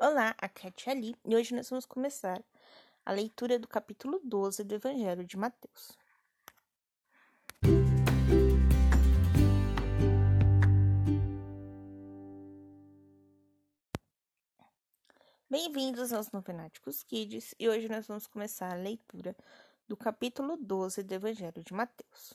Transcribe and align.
Olá, 0.00 0.32
é 0.40 0.46
a 0.46 0.70
Tia 0.70 0.92
Ali 0.92 1.16
e 1.24 1.34
hoje 1.34 1.52
nós 1.52 1.68
vamos 1.68 1.84
começar 1.84 2.40
a 3.04 3.10
leitura 3.10 3.58
do 3.58 3.66
capítulo 3.66 4.20
12 4.22 4.62
do 4.62 4.76
Evangelho 4.76 5.24
de 5.24 5.36
Mateus. 5.36 5.98
Bem-vindos 15.50 16.12
aos 16.12 16.30
Novenáticos 16.30 17.02
Kids 17.02 17.56
e 17.58 17.68
hoje 17.68 17.88
nós 17.88 18.06
vamos 18.06 18.28
começar 18.28 18.70
a 18.70 18.80
leitura 18.80 19.36
do 19.88 19.96
capítulo 19.96 20.56
12 20.56 21.02
do 21.02 21.12
Evangelho 21.12 21.64
de 21.64 21.74
Mateus. 21.74 22.34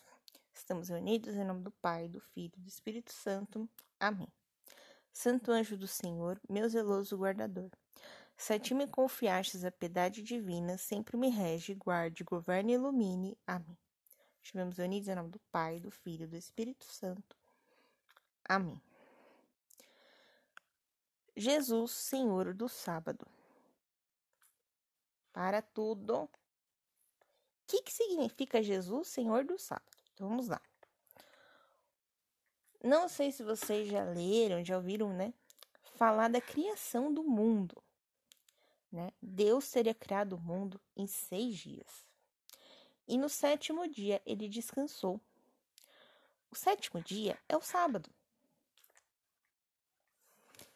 Estamos 0.54 0.89
reunidos 0.89 1.34
em 1.34 1.45
nome 1.45 1.61
do 1.61 1.71
Pai, 1.71 2.09
do 2.09 2.20
Filho 2.20 2.52
e 2.57 2.59
do 2.59 2.68
Espírito 2.68 3.14
Santo. 3.14 3.70
Amém. 3.98 4.27
Santo 5.14 5.52
anjo 5.52 5.77
do 5.77 5.88
Senhor, 5.88 6.41
meu 6.50 6.68
zeloso 6.68 7.16
guardador, 7.16 7.70
se 8.36 8.52
a 8.54 8.59
ti 8.59 8.73
me 8.73 8.87
confiastes 8.87 9.64
a 9.64 9.71
piedade 9.71 10.24
divina, 10.24 10.78
sempre 10.78 11.15
me 11.15 11.29
rege, 11.29 11.75
guarde, 11.75 12.24
governe 12.24 12.74
e 12.74 12.75
ilumine. 12.75 13.37
Amém. 13.46 13.78
Estivemos 14.42 14.79
unidos 14.79 15.07
em 15.07 15.15
nome 15.15 15.29
do 15.29 15.39
Pai, 15.51 15.79
do 15.79 15.92
Filho 15.92 16.23
e 16.23 16.28
do 16.28 16.36
Espírito 16.36 16.84
Santo. 16.86 17.37
Amém. 18.43 18.82
Jesus, 21.37 21.92
Senhor 21.92 22.54
do 22.54 22.68
sábado. 22.68 23.25
Para 25.32 25.61
tudo. 25.61 26.23
O 26.23 26.29
que, 27.68 27.84
que 27.84 27.93
significa 27.93 28.61
Jesus, 28.61 29.07
Senhor 29.07 29.45
do 29.45 29.57
sábado? 29.57 29.98
Então 30.14 30.28
vamos 30.28 30.48
lá. 30.48 30.61
Não 32.83 33.08
sei 33.08 33.31
se 33.31 33.44
vocês 33.44 33.88
já 33.88 34.03
leram, 34.03 34.64
já 34.64 34.75
ouviram, 34.75 35.14
né? 35.14 35.33
Falar 35.95 36.28
da 36.28 36.42
criação 36.42 37.14
do 37.14 37.23
mundo. 37.23 37.81
Né? 38.92 39.09
Deus 39.22 39.72
teria 39.72 39.94
criado 39.95 40.33
o 40.33 40.42
mundo 40.42 40.80
em 40.95 41.08
seis 41.08 41.56
dias. 41.56 42.06
E 43.08 43.17
no 43.17 43.30
sétimo 43.30 43.88
dia 43.88 44.22
ele 44.26 44.50
descansou. 44.50 45.20
O 46.52 46.56
sétimo 46.56 47.02
dia 47.02 47.39
é 47.48 47.56
o 47.56 47.61
sábado. 47.61 48.09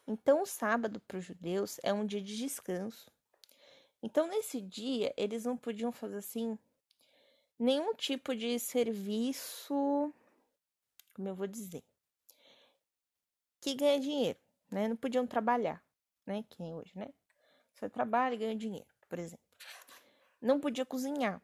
Então, 0.06 0.40
o 0.40 0.46
sábado 0.46 1.00
para 1.00 1.18
os 1.18 1.24
judeus 1.26 1.78
é 1.82 1.92
um 1.92 2.06
dia 2.06 2.22
de 2.22 2.34
descanso. 2.38 3.10
Então, 4.02 4.26
nesse 4.26 4.62
dia, 4.62 5.12
eles 5.14 5.44
não 5.44 5.56
podiam 5.56 5.92
fazer 5.92 6.16
assim 6.16 6.58
nenhum 7.58 7.94
tipo 7.94 8.34
de 8.34 8.58
serviço, 8.58 10.12
como 11.12 11.28
eu 11.28 11.34
vou 11.34 11.46
dizer, 11.46 11.84
que 13.68 13.74
ganha 13.74 14.00
dinheiro, 14.00 14.38
né? 14.70 14.88
Não 14.88 14.96
podiam 14.96 15.26
trabalhar, 15.26 15.82
né? 16.24 16.44
Que 16.48 16.62
nem 16.62 16.74
hoje, 16.74 16.92
né? 16.94 17.08
Você 17.74 17.88
trabalha 17.88 18.34
e 18.34 18.38
ganha 18.38 18.56
dinheiro, 18.56 18.88
por 19.08 19.18
exemplo. 19.18 19.44
Não 20.40 20.58
podia 20.58 20.86
cozinhar, 20.86 21.42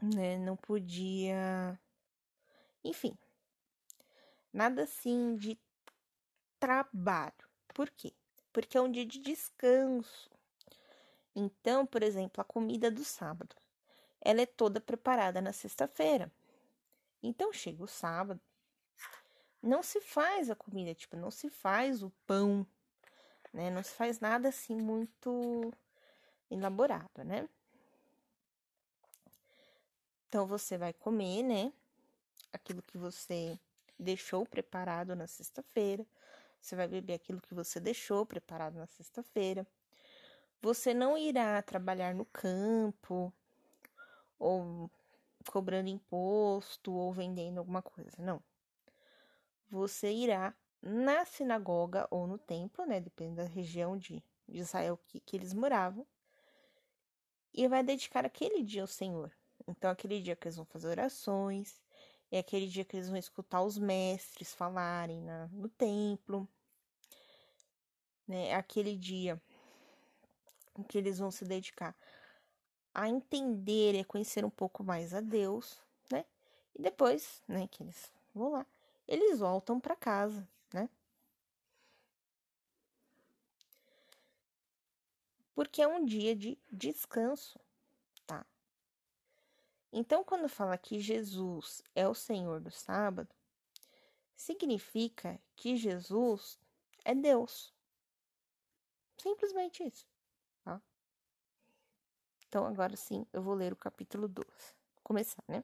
né? 0.00 0.36
Não 0.38 0.56
podia. 0.56 1.78
Enfim. 2.84 3.16
Nada 4.52 4.82
assim 4.82 5.36
de 5.36 5.58
trabalho. 6.58 7.32
Por 7.74 7.88
quê? 7.90 8.12
Porque 8.52 8.76
é 8.76 8.80
um 8.80 8.90
dia 8.90 9.06
de 9.06 9.18
descanso. 9.18 10.30
Então, 11.34 11.86
por 11.86 12.02
exemplo, 12.02 12.42
a 12.42 12.44
comida 12.44 12.90
do 12.90 13.04
sábado, 13.04 13.56
ela 14.20 14.42
é 14.42 14.46
toda 14.46 14.80
preparada 14.80 15.40
na 15.40 15.52
sexta-feira. 15.52 16.30
Então 17.22 17.52
chega 17.52 17.82
o 17.82 17.88
sábado, 17.88 18.40
não 19.62 19.82
se 19.82 20.00
faz 20.00 20.50
a 20.50 20.56
comida, 20.56 20.94
tipo, 20.94 21.16
não 21.16 21.30
se 21.30 21.48
faz 21.48 22.02
o 22.02 22.10
pão, 22.26 22.66
né? 23.52 23.70
Não 23.70 23.82
se 23.82 23.92
faz 23.92 24.18
nada 24.18 24.48
assim 24.48 24.74
muito 24.74 25.72
elaborado, 26.50 27.22
né? 27.24 27.48
Então 30.28 30.46
você 30.46 30.76
vai 30.76 30.92
comer, 30.92 31.42
né? 31.44 31.72
Aquilo 32.52 32.82
que 32.82 32.98
você 32.98 33.58
deixou 33.98 34.44
preparado 34.44 35.14
na 35.14 35.26
sexta-feira. 35.26 36.04
Você 36.60 36.74
vai 36.74 36.88
beber 36.88 37.14
aquilo 37.14 37.40
que 37.40 37.54
você 37.54 37.78
deixou 37.78 38.26
preparado 38.26 38.74
na 38.74 38.86
sexta-feira. 38.86 39.66
Você 40.60 40.94
não 40.94 41.16
irá 41.16 41.60
trabalhar 41.62 42.14
no 42.14 42.24
campo 42.26 43.32
ou 44.38 44.90
cobrando 45.50 45.88
imposto 45.88 46.92
ou 46.92 47.12
vendendo 47.12 47.58
alguma 47.58 47.82
coisa, 47.82 48.16
não 48.18 48.42
você 49.72 50.12
irá 50.12 50.54
na 50.82 51.24
sinagoga 51.24 52.06
ou 52.10 52.26
no 52.26 52.36
templo, 52.36 52.84
né? 52.84 53.00
Depende 53.00 53.36
da 53.36 53.44
região 53.44 53.96
de, 53.96 54.22
Israel 54.46 55.00
que, 55.08 55.18
que 55.18 55.34
eles 55.34 55.54
moravam, 55.54 56.06
e 57.54 57.66
vai 57.66 57.82
dedicar 57.82 58.26
aquele 58.26 58.62
dia 58.62 58.82
ao 58.82 58.86
Senhor. 58.86 59.32
Então, 59.66 59.90
aquele 59.90 60.20
dia 60.20 60.36
que 60.36 60.46
eles 60.46 60.56
vão 60.56 60.66
fazer 60.66 60.88
orações, 60.88 61.80
é 62.30 62.38
aquele 62.38 62.68
dia 62.68 62.84
que 62.84 62.96
eles 62.96 63.08
vão 63.08 63.16
escutar 63.16 63.62
os 63.62 63.78
mestres 63.78 64.52
falarem 64.54 65.22
na, 65.22 65.46
no 65.48 65.68
templo, 65.70 66.46
né? 68.28 68.48
É 68.48 68.54
aquele 68.54 68.94
dia 68.94 69.40
em 70.78 70.82
que 70.82 70.98
eles 70.98 71.18
vão 71.18 71.30
se 71.30 71.46
dedicar 71.46 71.96
a 72.94 73.08
entender 73.08 73.94
e 73.94 74.04
conhecer 74.04 74.44
um 74.44 74.50
pouco 74.50 74.84
mais 74.84 75.14
a 75.14 75.20
Deus, 75.22 75.78
né? 76.10 76.26
E 76.74 76.82
depois, 76.82 77.42
né, 77.48 77.66
que 77.68 77.82
eles 77.82 78.12
vão 78.34 78.50
lá 78.50 78.66
eles 79.06 79.38
voltam 79.38 79.80
para 79.80 79.96
casa, 79.96 80.48
né? 80.72 80.88
Porque 85.54 85.82
é 85.82 85.86
um 85.86 86.04
dia 86.04 86.34
de 86.34 86.58
descanso, 86.70 87.58
tá? 88.26 88.46
Então, 89.92 90.24
quando 90.24 90.48
fala 90.48 90.78
que 90.78 90.98
Jesus 90.98 91.82
é 91.94 92.08
o 92.08 92.14
Senhor 92.14 92.60
do 92.60 92.70
sábado, 92.70 93.34
significa 94.34 95.40
que 95.54 95.76
Jesus 95.76 96.58
é 97.04 97.14
Deus. 97.14 97.72
Simplesmente 99.18 99.84
isso, 99.84 100.06
tá? 100.64 100.80
Então, 102.48 102.66
agora 102.66 102.96
sim, 102.96 103.26
eu 103.32 103.42
vou 103.42 103.54
ler 103.54 103.72
o 103.72 103.76
capítulo 103.76 104.26
12. 104.26 104.48
Vou 104.94 105.02
começar, 105.04 105.44
né? 105.46 105.62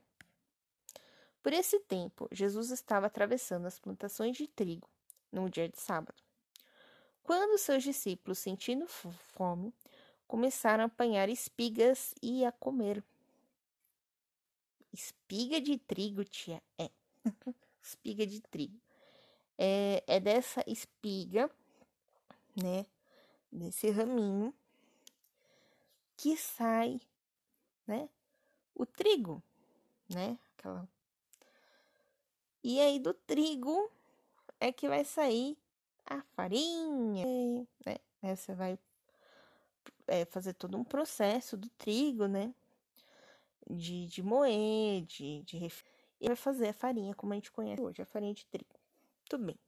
Por 1.43 1.53
esse 1.53 1.79
tempo, 1.81 2.29
Jesus 2.33 2.71
estava 2.71 3.07
atravessando 3.07 3.67
as 3.67 3.79
plantações 3.79 4.37
de 4.37 4.47
trigo 4.47 4.89
num 5.31 5.49
dia 5.49 5.69
de 5.69 5.81
sábado. 5.81 6.23
Quando 7.23 7.59
seus 7.59 7.83
discípulos, 7.83 8.39
sentindo 8.39 8.87
fome, 8.87 9.73
começaram 10.27 10.85
a 10.85 10.87
apanhar 10.87 11.29
espigas 11.29 12.15
e 12.23 12.45
a 12.45 12.51
comer. 12.51 13.05
Espiga 14.93 15.61
de 15.61 15.79
trigo, 15.79 16.25
tia? 16.25 16.63
É. 16.79 16.91
espiga 17.83 18.27
de 18.27 18.41
trigo. 18.41 18.81
É, 19.57 20.03
é 20.07 20.21
dessa 20.21 20.65
espiga, 20.67 21.51
né? 22.57 22.87
Desse 23.51 23.91
raminho 23.91 24.55
que 26.17 26.37
sai, 26.37 27.01
né? 27.87 28.09
O 28.75 28.85
trigo, 28.85 29.43
né? 30.09 30.39
Aquela 30.57 30.89
e 32.63 32.81
aí 32.81 32.99
do 32.99 33.15
trigo 33.15 33.91
é 34.61 34.73
que 34.73 34.89
vai 34.89 35.05
sair 35.05 35.57
a 36.05 36.23
farinha, 36.35 37.25
né? 37.85 37.97
Aí 38.23 38.37
você 38.37 38.55
vai 38.55 38.79
é, 40.07 40.25
fazer 40.25 40.55
todo 40.55 40.77
um 40.77 40.85
processo 40.85 41.57
do 41.57 41.69
trigo, 41.71 42.27
né? 42.27 42.53
De, 43.71 44.07
de 44.07 44.23
moer, 44.23 45.03
de, 45.03 45.43
de 45.43 45.57
ref... 45.59 45.83
E 46.21 46.27
vai 46.27 46.37
fazer 46.37 46.69
a 46.69 46.73
farinha 46.73 47.15
como 47.15 47.33
a 47.33 47.37
gente 47.37 47.53
conhece 47.53 47.81
hoje, 47.81 48.03
a 48.03 48.07
farinha 48.07 48.35
de 48.35 48.45
trigo. 48.47 48.75
Tudo 49.29 49.45
bem. 49.45 49.59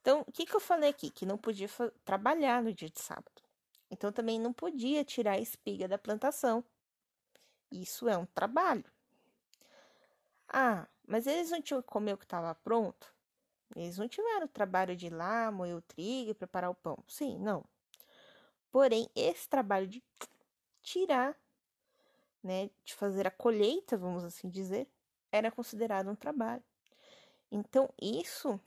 Então, 0.00 0.24
o 0.26 0.32
que, 0.32 0.44
que 0.44 0.54
eu 0.54 0.60
falei 0.60 0.90
aqui? 0.90 1.10
Que 1.10 1.24
não 1.24 1.38
podia 1.38 1.68
trabalhar 2.04 2.62
no 2.62 2.72
dia 2.72 2.90
de 2.90 3.00
sábado. 3.00 3.42
Então, 3.90 4.10
também 4.10 4.40
não 4.40 4.52
podia 4.52 5.04
tirar 5.04 5.32
a 5.32 5.40
espiga 5.40 5.86
da 5.86 5.96
plantação. 5.96 6.64
Isso 7.70 8.08
é 8.08 8.16
um 8.16 8.26
trabalho. 8.26 8.84
Ah, 10.48 10.86
mas 11.06 11.26
eles 11.26 11.50
não 11.50 11.60
tinham 11.60 11.82
que 11.82 11.88
comer 11.88 12.14
o 12.14 12.18
que 12.18 12.24
estava 12.24 12.54
pronto? 12.54 13.14
Eles 13.76 13.98
não 13.98 14.08
tiveram 14.08 14.46
o 14.46 14.48
trabalho 14.48 14.96
de 14.96 15.06
ir 15.06 15.10
lá, 15.12 15.50
moer 15.50 15.76
o 15.76 15.82
trigo 15.82 16.30
e 16.30 16.34
preparar 16.34 16.70
o 16.70 16.74
pão. 16.74 16.98
Sim, 17.08 17.38
não. 17.38 17.64
Porém, 18.70 19.08
esse 19.14 19.48
trabalho 19.48 19.86
de 19.86 20.02
tirar, 20.82 21.36
né, 22.42 22.70
de 22.84 22.94
fazer 22.94 23.26
a 23.26 23.30
colheita, 23.30 23.96
vamos 23.96 24.24
assim 24.24 24.48
dizer, 24.48 24.88
era 25.30 25.50
considerado 25.50 26.10
um 26.10 26.14
trabalho. 26.14 26.62
Então, 27.50 27.88
isso 28.00 28.60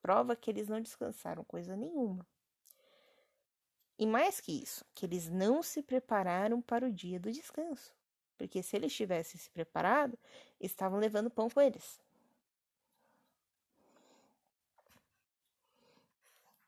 prova 0.00 0.36
que 0.36 0.50
eles 0.50 0.68
não 0.68 0.80
descansaram 0.80 1.44
coisa 1.44 1.76
nenhuma. 1.76 2.26
E 3.98 4.06
mais 4.06 4.40
que 4.40 4.52
isso, 4.52 4.84
que 4.94 5.06
eles 5.06 5.28
não 5.28 5.62
se 5.62 5.82
prepararam 5.82 6.60
para 6.60 6.86
o 6.86 6.92
dia 6.92 7.20
do 7.20 7.30
descanso. 7.30 7.94
Porque 8.42 8.60
se 8.60 8.74
eles 8.74 8.92
tivessem 8.92 9.40
se 9.40 9.48
preparado, 9.50 10.18
estavam 10.58 10.98
levando 10.98 11.30
pão 11.30 11.48
com 11.48 11.60
eles. 11.60 12.00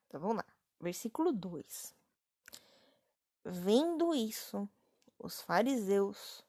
Então 0.06 0.20
vamos 0.20 0.36
lá. 0.36 0.44
Versículo 0.80 1.32
2. 1.32 1.92
Vendo 3.44 4.14
isso, 4.14 4.68
os 5.18 5.40
fariseus, 5.40 6.44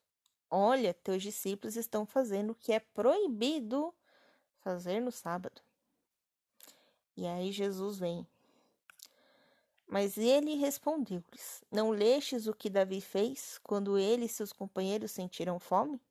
olha, 0.48 0.94
teus 0.94 1.24
discípulos 1.24 1.76
estão 1.76 2.06
fazendo 2.06 2.52
o 2.52 2.56
que 2.56 2.72
é 2.72 2.80
proibido 2.80 3.92
fazer 4.60 5.00
no 5.00 5.12
sábado. 5.12 5.60
E 7.18 7.26
aí 7.26 7.52
Jesus 7.52 7.98
vem. 7.98 8.28
Mas 9.88 10.18
ele 10.18 10.56
respondeu-lhes: 10.56 11.64
Não 11.72 11.92
lestes 11.92 12.48
o 12.48 12.54
que 12.54 12.70
Davi 12.70 13.02
fez 13.02 13.60
quando 13.64 13.98
ele 13.98 14.26
e 14.26 14.30
seus 14.30 14.52
companheiros 14.52 15.12
sentiram 15.12 15.60
fome? 15.60 16.02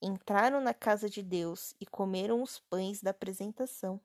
Entraram 0.00 0.60
na 0.60 0.74
casa 0.74 1.08
de 1.08 1.22
Deus 1.22 1.74
e 1.80 1.86
comeram 1.86 2.42
os 2.42 2.58
pães 2.58 3.00
da 3.00 3.10
apresentação, 3.10 4.00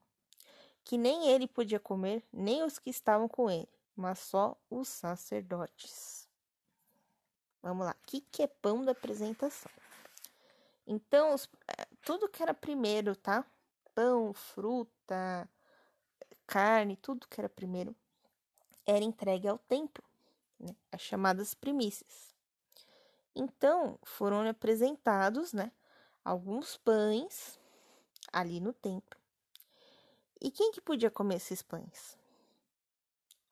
que 0.83 0.97
nem 0.97 1.29
ele 1.29 1.47
podia 1.47 1.79
comer, 1.79 2.23
nem 2.31 2.63
os 2.63 2.77
que 2.77 2.89
estavam 2.89 3.27
com 3.27 3.49
ele, 3.49 3.67
mas 3.95 4.19
só 4.19 4.55
os 4.69 4.87
sacerdotes. 4.87 6.29
Vamos 7.63 7.85
lá, 7.85 7.91
o 7.91 8.05
que, 8.05 8.21
que 8.21 8.43
é 8.43 8.47
pão 8.47 8.85
da 8.85 8.91
apresentação? 8.91 9.71
Então, 10.85 11.33
os, 11.33 11.49
eh, 11.67 11.87
tudo 12.01 12.29
que 12.29 12.41
era 12.41 12.53
primeiro, 12.53 13.15
tá? 13.15 13.43
Pão, 13.93 14.33
fruta, 14.33 15.49
carne, 16.47 16.95
tudo 16.95 17.27
que 17.27 17.39
era 17.39 17.49
primeiro, 17.49 17.95
era 18.85 19.03
entregue 19.03 19.47
ao 19.47 19.59
templo, 19.59 20.03
né? 20.59 20.73
as 20.91 21.01
chamadas 21.01 21.53
primícias. 21.53 22.33
Então, 23.35 23.99
foram 24.03 24.47
apresentados, 24.47 25.53
né? 25.53 25.71
Alguns 26.23 26.77
pães 26.77 27.59
ali 28.33 28.59
no 28.59 28.73
templo. 28.73 29.19
E 30.41 30.49
quem 30.49 30.71
que 30.71 30.81
podia 30.81 31.11
comer 31.11 31.35
esses 31.35 31.61
pães? 31.61 32.17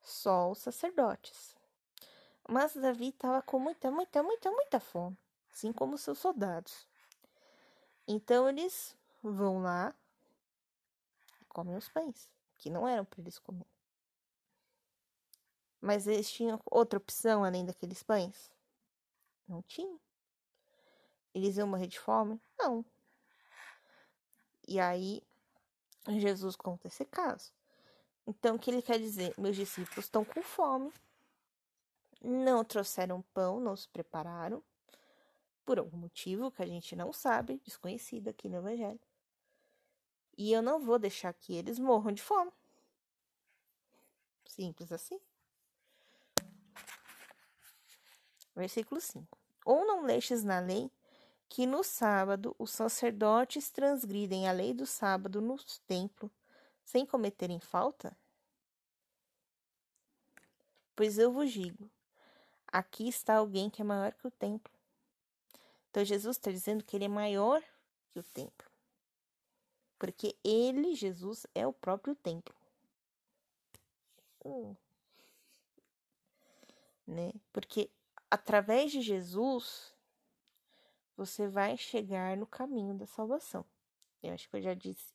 Só 0.02 0.50
os 0.50 0.58
sacerdotes. 0.58 1.54
Mas 2.48 2.74
Davi 2.74 3.08
estava 3.08 3.42
com 3.42 3.58
muita, 3.58 3.90
muita, 3.90 4.22
muita, 4.22 4.50
muita 4.50 4.80
fome, 4.80 5.16
assim 5.52 5.72
como 5.72 5.98
seus 5.98 6.18
soldados. 6.18 6.86
Então 8.06 8.48
eles 8.48 8.96
vão 9.22 9.62
lá 9.62 9.92
e 11.40 11.44
comem 11.46 11.76
os 11.76 11.88
pães, 11.88 12.30
que 12.58 12.70
não 12.70 12.86
eram 12.86 13.04
para 13.04 13.20
eles 13.20 13.38
comer. 13.38 13.66
Mas 15.80 16.06
eles 16.06 16.30
tinham 16.30 16.60
outra 16.64 16.98
opção 16.98 17.44
além 17.44 17.64
daqueles 17.64 18.02
pães? 18.02 18.50
Não 19.46 19.62
tinha. 19.62 19.98
Eles 21.34 21.56
iam 21.56 21.68
morrer 21.68 21.86
de 21.86 22.00
fome? 22.00 22.40
Não. 22.58 22.84
E 24.66 24.80
aí, 24.80 25.22
Jesus 26.08 26.56
conta 26.56 26.88
esse 26.88 27.04
caso. 27.04 27.52
Então, 28.26 28.56
o 28.56 28.58
que 28.58 28.70
ele 28.70 28.82
quer 28.82 28.98
dizer? 28.98 29.34
Meus 29.38 29.54
discípulos 29.54 30.06
estão 30.06 30.24
com 30.24 30.42
fome, 30.42 30.92
não 32.20 32.64
trouxeram 32.64 33.22
pão, 33.32 33.60
não 33.60 33.76
se 33.76 33.88
prepararam, 33.88 34.62
por 35.64 35.78
algum 35.78 35.96
motivo 35.96 36.50
que 36.50 36.62
a 36.62 36.66
gente 36.66 36.96
não 36.96 37.12
sabe, 37.12 37.60
desconhecido 37.64 38.28
aqui 38.28 38.48
no 38.48 38.56
Evangelho. 38.56 39.00
E 40.36 40.52
eu 40.52 40.60
não 40.60 40.78
vou 40.78 40.98
deixar 40.98 41.32
que 41.32 41.54
eles 41.54 41.78
morram 41.78 42.12
de 42.12 42.22
fome. 42.22 42.52
Simples 44.44 44.92
assim. 44.92 45.18
Versículo 48.54 49.00
5. 49.00 49.38
Ou 49.64 49.86
não 49.86 50.04
lestes 50.04 50.42
na 50.42 50.60
lei 50.60 50.90
que 51.48 51.66
no 51.66 51.82
sábado 51.82 52.54
os 52.58 52.70
sacerdotes 52.70 53.70
transgridem 53.70 54.48
a 54.48 54.52
lei 54.52 54.72
do 54.72 54.86
sábado 54.86 55.40
no 55.40 55.58
templo 55.86 56.30
sem 56.84 57.04
cometerem 57.04 57.60
falta? 57.60 58.16
Pois 60.94 61.18
eu 61.18 61.30
vos 61.32 61.50
digo: 61.50 61.90
aqui 62.66 63.08
está 63.08 63.36
alguém 63.36 63.68
que 63.68 63.82
é 63.82 63.84
maior 63.84 64.12
que 64.14 64.26
o 64.26 64.30
templo. 64.30 64.72
Então 65.90 66.04
Jesus 66.04 66.36
está 66.36 66.50
dizendo 66.50 66.84
que 66.84 66.96
ele 66.96 67.04
é 67.04 67.08
maior 67.08 67.62
que 68.10 68.18
o 68.18 68.22
templo. 68.22 68.65
Porque 69.98 70.36
ele, 70.44 70.94
Jesus, 70.94 71.46
é 71.54 71.66
o 71.66 71.72
próprio 71.72 72.14
templo. 72.14 72.54
Hum. 74.44 74.76
Né? 77.06 77.32
Porque 77.52 77.90
através 78.30 78.92
de 78.92 79.00
Jesus, 79.00 79.94
você 81.16 81.48
vai 81.48 81.76
chegar 81.76 82.36
no 82.36 82.46
caminho 82.46 82.94
da 82.94 83.06
salvação. 83.06 83.64
Eu 84.22 84.34
acho 84.34 84.48
que 84.48 84.56
eu 84.56 84.62
já 84.62 84.74
disse 84.74 85.14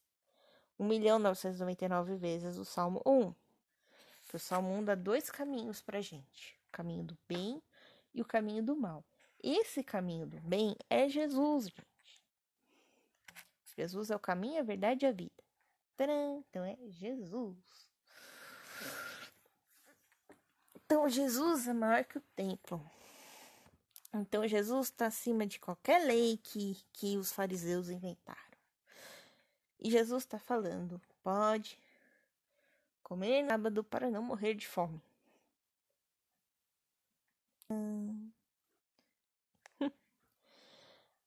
1 0.79 0.87
milhão 0.87 1.19
999 1.19 2.15
vezes 2.15 2.57
o 2.57 2.65
Salmo 2.65 3.01
1. 3.05 3.33
Que 4.29 4.35
o 4.37 4.39
Salmo 4.39 4.73
1 4.75 4.85
dá 4.85 4.95
dois 4.95 5.29
caminhos 5.29 5.81
para 5.81 6.01
gente: 6.01 6.57
o 6.67 6.71
caminho 6.71 7.03
do 7.03 7.17
bem 7.27 7.61
e 8.13 8.21
o 8.21 8.25
caminho 8.25 8.63
do 8.63 8.75
mal. 8.75 9.03
Esse 9.43 9.83
caminho 9.83 10.25
do 10.25 10.39
bem 10.41 10.75
é 10.89 11.09
Jesus, 11.09 11.65
gente. 11.65 11.90
Jesus 13.75 14.11
é 14.11 14.15
o 14.15 14.19
caminho, 14.19 14.59
a 14.59 14.63
verdade 14.63 15.05
e 15.05 15.07
a 15.07 15.11
vida. 15.11 15.43
Tcharam! 15.97 16.43
Então 16.49 16.63
é 16.63 16.77
Jesus. 16.89 17.57
Então 20.75 21.07
Jesus 21.07 21.67
é 21.67 21.73
maior 21.73 22.03
que 22.03 22.17
o 22.17 22.23
templo. 22.35 22.81
Então 24.13 24.45
Jesus 24.47 24.87
está 24.87 25.07
acima 25.07 25.45
de 25.45 25.59
qualquer 25.59 26.03
lei 26.05 26.37
que, 26.37 26.77
que 26.91 27.17
os 27.17 27.31
fariseus 27.31 27.89
inventaram. 27.89 28.39
E 29.79 29.89
Jesus 29.89 30.23
está 30.23 30.37
falando: 30.37 31.01
pode 31.23 31.79
comer 33.01 33.47
sábado 33.47 33.83
para 33.83 34.09
não 34.09 34.21
morrer 34.21 34.53
de 34.53 34.67
fome. 34.67 35.01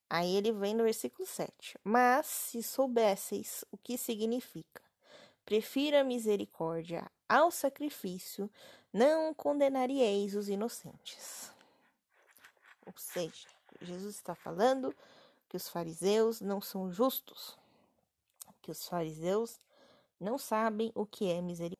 Aí 0.08 0.36
ele 0.36 0.52
vem 0.52 0.74
no 0.74 0.84
versículo 0.84 1.26
7. 1.26 1.78
Mas 1.82 2.26
se 2.26 2.62
soubesseis 2.62 3.64
o 3.70 3.76
que 3.76 3.96
significa, 3.98 4.82
prefira 5.44 6.00
a 6.00 6.04
misericórdia 6.04 7.10
ao 7.28 7.50
sacrifício, 7.50 8.50
não 8.92 9.34
condenaríeis 9.34 10.34
os 10.34 10.48
inocentes. 10.48 11.52
Ou 12.86 12.94
seja, 12.96 13.48
Jesus 13.80 14.14
está 14.14 14.34
falando 14.34 14.94
que 15.48 15.56
os 15.56 15.68
fariseus 15.68 16.40
não 16.40 16.60
são 16.60 16.90
justos, 16.90 17.56
que 18.60 18.70
os 18.70 18.86
fariseus 18.86 19.58
não 20.20 20.38
sabem 20.38 20.92
o 20.94 21.04
que 21.04 21.30
é 21.30 21.40
misericórdia. 21.40 21.74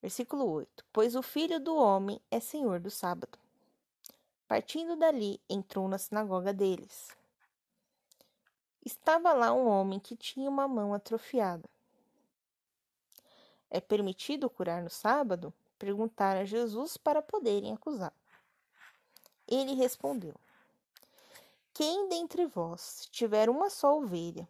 Versículo 0.00 0.50
8: 0.50 0.84
Pois 0.92 1.14
o 1.14 1.22
filho 1.22 1.60
do 1.60 1.74
homem 1.76 2.20
é 2.30 2.40
senhor 2.40 2.80
do 2.80 2.90
sábado. 2.90 3.38
Partindo 4.50 4.96
dali, 4.96 5.40
entrou 5.48 5.86
na 5.86 5.96
sinagoga 5.96 6.52
deles. 6.52 7.16
Estava 8.84 9.32
lá 9.32 9.52
um 9.52 9.68
homem 9.68 10.00
que 10.00 10.16
tinha 10.16 10.50
uma 10.50 10.66
mão 10.66 10.92
atrofiada. 10.92 11.70
É 13.70 13.80
permitido 13.80 14.50
curar 14.50 14.82
no 14.82 14.90
sábado? 14.90 15.54
Perguntaram 15.78 16.40
a 16.40 16.44
Jesus 16.44 16.96
para 16.96 17.22
poderem 17.22 17.72
acusar. 17.72 18.12
Ele 19.46 19.74
respondeu: 19.74 20.34
Quem 21.72 22.08
dentre 22.08 22.44
vós 22.46 23.06
tiver 23.12 23.48
uma 23.48 23.70
só 23.70 23.98
ovelha 23.98 24.48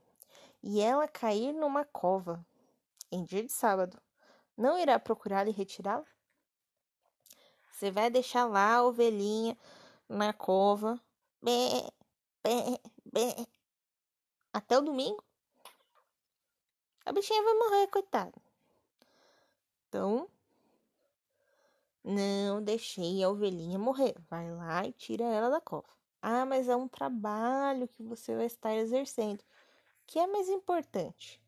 e 0.63 0.81
ela 0.81 1.07
cair 1.07 1.53
numa 1.53 1.85
cova 1.85 2.43
em 3.13 3.23
dia 3.23 3.43
de 3.43 3.53
sábado, 3.53 4.01
não 4.57 4.79
irá 4.79 4.99
procurar 4.99 5.47
e 5.47 5.51
retirá-la? 5.51 6.07
Você 7.71 7.91
vai 7.91 8.09
deixar 8.09 8.47
lá 8.47 8.77
a 8.77 8.83
ovelhinha 8.83 9.59
na 10.11 10.33
cova, 10.33 11.01
bé, 11.41 11.89
bé, 12.43 12.81
bé, 13.05 13.47
até 14.53 14.77
o 14.77 14.83
domingo? 14.83 15.23
A 17.07 17.13
bichinha 17.13 17.43
vai 17.43 17.55
morrer, 17.55 17.87
coitada. 17.87 18.35
Então, 19.89 20.29
não 22.03 22.63
deixei 22.63 23.23
a 23.23 23.31
ovelhinha 23.31 23.79
morrer. 23.79 24.15
Vai 24.29 24.51
lá 24.51 24.85
e 24.85 24.93
tira 24.93 25.25
ela 25.25 25.49
da 25.49 25.61
cova. 25.61 25.89
Ah, 26.21 26.45
mas 26.45 26.69
é 26.69 26.75
um 26.75 26.89
trabalho 26.89 27.89
que 27.89 28.03
você 28.03 28.35
vai 28.37 28.47
estar 28.47 28.75
exercendo. 28.75 29.43
Que 30.07 30.19
é 30.19 30.27
mais 30.27 30.49
importante? 30.49 31.41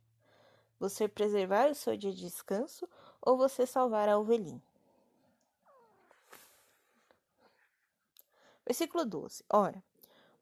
Você 0.79 1.09
preservar 1.09 1.71
o 1.71 1.75
seu 1.75 1.97
dia 1.97 2.13
de 2.13 2.21
descanso 2.21 2.89
ou 3.21 3.37
você 3.37 3.67
salvar 3.67 4.09
a 4.09 4.19
ovelhinha? 4.19 4.63
Versículo 8.65 9.05
12. 9.05 9.45
Ora, 9.51 9.83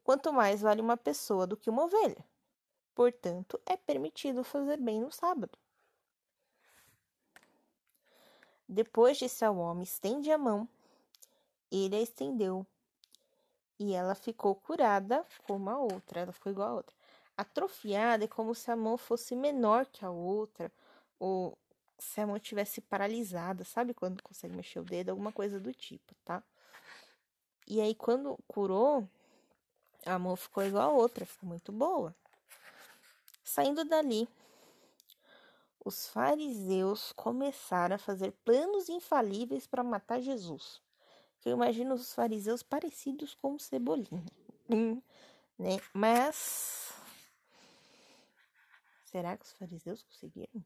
quanto 0.03 0.31
mais 0.31 0.61
vale 0.61 0.81
uma 0.81 0.97
pessoa 0.97 1.47
do 1.47 1.57
que 1.57 1.69
uma 1.69 1.85
ovelha. 1.85 2.23
Portanto, 2.93 3.59
é 3.65 3.75
permitido 3.77 4.43
fazer 4.43 4.77
bem 4.77 5.01
no 5.01 5.11
sábado. 5.11 5.57
Depois 8.67 9.17
disse 9.17 9.43
ao 9.43 9.57
homem: 9.57 9.83
estende 9.83 10.31
a 10.31 10.37
mão. 10.37 10.67
Ele 11.71 11.95
a 11.95 12.01
estendeu. 12.01 12.65
E 13.79 13.93
ela 13.93 14.13
ficou 14.13 14.55
curada 14.55 15.25
como 15.47 15.69
a 15.69 15.77
outra. 15.77 16.21
Ela 16.21 16.31
ficou 16.31 16.51
igual 16.51 16.69
a 16.69 16.73
outra. 16.75 16.95
Atrofiada 17.35 18.25
é 18.25 18.27
como 18.27 18.53
se 18.53 18.69
a 18.69 18.75
mão 18.75 18.97
fosse 18.97 19.35
menor 19.35 19.87
que 19.87 20.05
a 20.05 20.11
outra, 20.11 20.71
ou 21.19 21.57
se 21.97 22.21
a 22.21 22.27
mão 22.27 22.37
tivesse 22.39 22.81
paralisada, 22.81 23.63
sabe 23.63 23.93
quando 23.93 24.21
consegue 24.21 24.55
mexer 24.55 24.79
o 24.79 24.83
dedo, 24.83 25.09
alguma 25.09 25.31
coisa 25.31 25.59
do 25.59 25.73
tipo, 25.73 26.13
tá? 26.23 26.43
E 27.71 27.79
aí 27.79 27.95
quando 27.95 28.37
curou, 28.49 29.07
a 30.05 30.19
mão 30.19 30.35
ficou 30.35 30.61
igual 30.61 30.91
a 30.91 30.93
outra, 30.93 31.25
ficou 31.25 31.47
muito 31.47 31.71
boa. 31.71 32.13
Saindo 33.45 33.85
dali, 33.85 34.27
os 35.85 36.09
fariseus 36.09 37.13
começaram 37.13 37.95
a 37.95 37.97
fazer 37.97 38.33
planos 38.43 38.89
infalíveis 38.89 39.67
para 39.67 39.85
matar 39.85 40.19
Jesus. 40.19 40.81
Eu 41.45 41.53
imagino 41.53 41.95
os 41.95 42.13
fariseus 42.13 42.61
parecidos 42.61 43.35
com 43.35 43.57
Cebolinha, 43.57 44.21
né? 45.57 45.79
Mas 45.93 46.91
será 49.05 49.37
que 49.37 49.45
os 49.45 49.53
fariseus 49.53 50.03
conseguiram? 50.03 50.61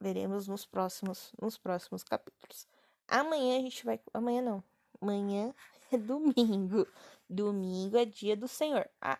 Veremos 0.00 0.48
nos 0.48 0.64
próximos 0.64 1.30
nos 1.38 1.58
próximos 1.58 2.02
capítulos. 2.02 2.66
Amanhã 3.12 3.58
a 3.58 3.60
gente 3.60 3.84
vai, 3.84 4.00
amanhã 4.14 4.40
não. 4.40 4.64
Amanhã 4.98 5.54
é 5.92 5.98
domingo. 5.98 6.88
Domingo 7.28 7.98
é 7.98 8.06
dia 8.06 8.34
do 8.34 8.48
Senhor. 8.48 8.88
Ah, 8.98 9.18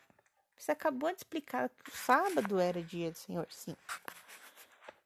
você 0.56 0.72
acabou 0.72 1.10
de 1.10 1.18
explicar 1.18 1.68
que 1.68 1.90
o 1.90 1.94
sábado 1.94 2.58
era 2.58 2.82
dia 2.82 3.12
do 3.12 3.18
Senhor, 3.18 3.46
sim. 3.50 3.76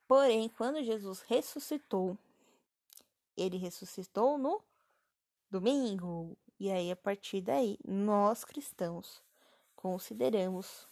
Porém, 0.07 0.49
quando 0.51 0.85
Jesus 0.85 1.21
ressuscitou, 1.23 2.17
ele 3.37 3.57
ressuscitou 3.57 4.39
no 4.39 4.63
domingo. 5.51 6.39
E 6.61 6.71
aí, 6.71 6.93
a 6.93 6.97
partir 6.97 7.41
daí, 7.41 7.77
nós 7.85 8.45
cristãos 8.45 9.21
consideramos 9.75 10.87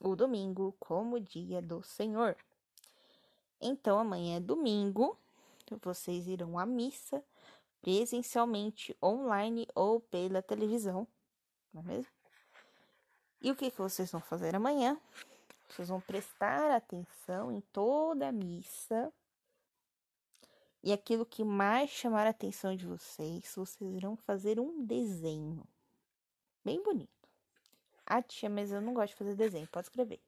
o 0.00 0.16
domingo 0.16 0.74
como 0.80 1.20
dia 1.20 1.62
do 1.62 1.80
Senhor. 1.80 2.36
Então, 3.62 3.98
amanhã 3.98 4.36
é 4.36 4.40
domingo, 4.40 5.16
vocês 5.80 6.26
irão 6.26 6.58
à 6.58 6.66
missa 6.66 7.24
presencialmente, 7.80 8.96
online 9.02 9.66
ou 9.74 10.00
pela 10.00 10.42
televisão 10.42 11.06
não 11.72 11.80
é 11.80 11.84
mesmo? 11.84 12.12
E 13.40 13.50
o 13.50 13.56
que, 13.56 13.70
que 13.70 13.78
vocês 13.78 14.10
vão 14.10 14.20
fazer 14.20 14.54
amanhã? 14.54 15.00
Vocês 15.68 15.88
vão 15.88 16.00
prestar 16.00 16.70
atenção 16.70 17.50
em 17.50 17.60
toda 17.72 18.28
a 18.28 18.32
missa. 18.32 19.12
E 20.82 20.92
aquilo 20.92 21.24
que 21.24 21.44
mais 21.44 21.90
chamar 21.90 22.26
a 22.26 22.30
atenção 22.30 22.76
de 22.76 22.86
vocês, 22.86 23.52
vocês 23.54 23.94
irão 23.94 24.16
fazer 24.16 24.60
um 24.60 24.84
desenho. 24.84 25.66
Bem 26.64 26.82
bonito. 26.82 27.10
Ah, 28.04 28.22
tia, 28.22 28.50
mas 28.50 28.70
eu 28.70 28.80
não 28.80 28.92
gosto 28.92 29.12
de 29.12 29.18
fazer 29.18 29.34
desenho. 29.34 29.68
Pode 29.68 29.86
escrever. 29.86 30.20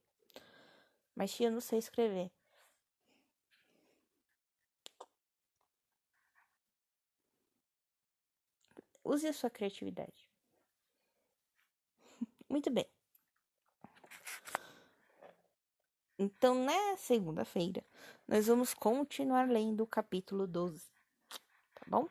Mas, 1.15 1.33
tia, 1.33 1.49
eu 1.49 1.53
não 1.53 1.61
sei 1.61 1.79
escrever. 1.79 2.31
Use 9.05 9.27
a 9.27 9.33
sua 9.33 9.51
criatividade. 9.51 10.29
Muito 12.49 12.71
bem. 12.71 12.87
Então, 16.19 16.55
na 16.55 16.97
segunda-feira, 16.97 17.85
nós 18.27 18.47
vamos 18.47 18.73
continuar 18.73 19.49
lendo 19.49 19.83
o 19.83 19.87
capítulo 19.87 20.47
12. 20.47 20.89
Tá 21.75 21.83
bom? 21.87 22.09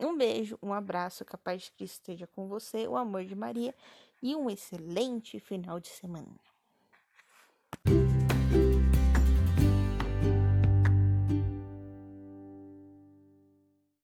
Um 0.00 0.16
beijo, 0.16 0.56
um 0.62 0.72
abraço, 0.72 1.24
que 1.24 1.34
a 1.34 1.38
paz 1.38 1.62
de 1.62 1.72
Cristo 1.72 1.94
esteja 1.94 2.26
com 2.28 2.46
você, 2.46 2.86
o 2.86 2.96
amor 2.96 3.24
de 3.24 3.34
Maria 3.34 3.74
e 4.22 4.36
um 4.36 4.48
excelente 4.48 5.40
final 5.40 5.80
de 5.80 5.88
semana. 5.88 6.38